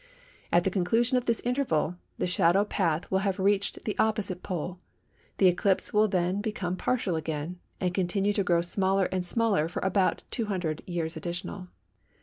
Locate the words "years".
10.87-11.15